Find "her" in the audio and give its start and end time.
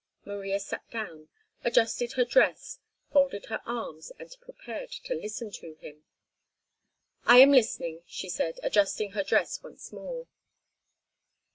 2.13-2.25, 3.49-3.61, 9.11-9.23